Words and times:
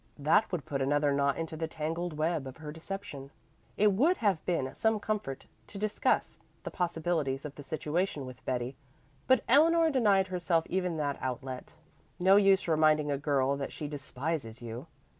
That 0.17 0.51
would 0.51 0.65
put 0.65 0.81
another 0.81 1.11
knot 1.13 1.37
into 1.37 1.55
the 1.55 1.67
"tangled 1.67 2.17
web" 2.17 2.47
of 2.47 2.57
her 2.57 2.71
deception. 2.71 3.29
It 3.77 3.91
would 3.93 4.17
have 4.17 4.43
been 4.47 4.73
some 4.73 4.99
comfort 4.99 5.45
to 5.67 5.77
discuss 5.77 6.39
the 6.63 6.71
possibilities 6.71 7.45
of 7.45 7.53
the 7.53 7.61
situation 7.61 8.25
with 8.25 8.43
Betty, 8.43 8.75
but 9.27 9.43
Eleanor 9.47 9.91
denied 9.91 10.29
herself 10.29 10.65
even 10.71 10.97
that 10.97 11.19
outlet. 11.21 11.75
No 12.17 12.35
use 12.37 12.67
reminding 12.67 13.11
a 13.11 13.17
girl 13.19 13.55
that 13.57 13.71
she 13.71 13.87
despises 13.87 14.59
you! 14.59 14.87